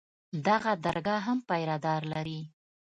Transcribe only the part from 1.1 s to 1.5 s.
هم